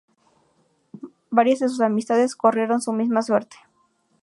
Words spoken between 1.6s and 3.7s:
sus amistades corrieron su misma suerte.